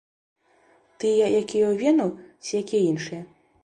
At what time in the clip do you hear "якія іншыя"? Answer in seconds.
2.65-3.21